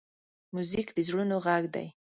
موزیک 0.53 0.87
د 0.93 0.97
زړونو 1.07 1.35
غږ 1.45 1.63
دی. 1.75 1.87